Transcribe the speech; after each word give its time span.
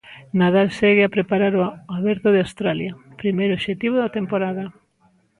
Nadal 0.39 0.67
segue 0.79 1.03
a 1.05 1.13
preparar 1.15 1.53
o 1.55 1.63
Aberto 1.97 2.27
de 2.31 2.41
Australia, 2.45 2.91
primeiro 3.23 3.55
obxectivo 3.57 3.95
da 3.99 4.13
temporada. 4.17 4.63